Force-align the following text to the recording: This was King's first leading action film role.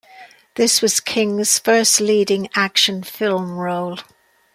This 0.55 0.81
was 0.81 0.99
King's 0.99 1.59
first 1.59 1.99
leading 1.99 2.49
action 2.55 3.03
film 3.03 3.51
role. 3.55 3.99